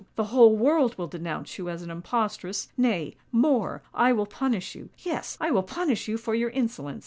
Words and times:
The 0.15 0.23
whole 0.33 0.55
world 0.57 0.97
will 0.97 1.05
denounce 1.05 1.59
you 1.59 1.69
as 1.69 1.83
an 1.83 1.91
impostress. 1.91 2.69
Nay—more: 2.75 3.83
I 3.93 4.11
will 4.13 4.25
punish 4.25 4.73
you—yes, 4.73 5.37
I 5.39 5.51
will 5.51 5.61
punish 5.61 6.07
you 6.07 6.17
for 6.17 6.33
your 6.33 6.49
insolence! 6.49 6.99